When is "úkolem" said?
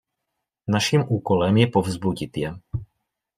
1.07-1.57